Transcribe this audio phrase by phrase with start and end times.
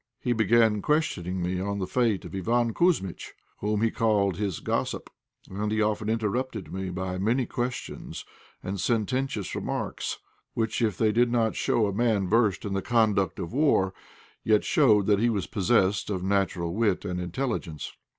[0.19, 5.11] He began questioning me on the fate of Iván Kouzmitch, whom he called his gossip,
[5.47, 8.25] and he often interrupted me by many questions
[8.63, 10.17] and sententious remarks,
[10.55, 13.93] which if they did not show a man versed in the conduct of war,
[14.43, 17.93] yet showed that he was possessed of natural wit, and of intelligence.